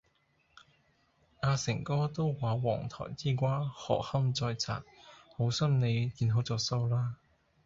[1.41, 4.81] 阿誠哥都話黃台之瓜何堪再摘，
[5.37, 7.17] 好心妳見好就收啦。